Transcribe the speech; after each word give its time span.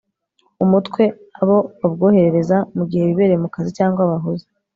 umutwe 0.63 1.03
abo 1.41 1.57
babwoherereza, 1.79 2.57
mu 2.77 2.83
gihe 2.89 3.03
bibereye 3.09 3.39
mu 3.43 3.49
kazi 3.55 3.71
cyangwa 3.77 4.01
bahuze 4.11 4.45